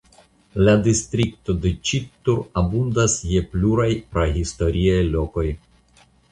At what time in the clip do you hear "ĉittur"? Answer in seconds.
1.89-2.41